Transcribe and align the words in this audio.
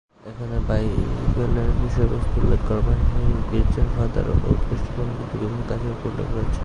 এখানে 0.29 0.57
বাইবেলের 0.67 1.69
বিষয়বস্তু 1.83 2.35
উল্লেখ 2.41 2.61
করার 2.67 2.83
পাশাপাশি 2.83 3.21
গীর্জার 3.51 3.87
ফাদার 3.95 4.25
ও 4.29 4.35
উৎকৃষ্ট 4.51 4.87
পন্ডিতদের 4.95 5.39
বিভিন্ন 5.41 5.61
কাজের 5.69 5.87
ব্যাপারে 5.89 6.09
উল্লেখ 6.09 6.27
রয়েছে। 6.35 6.59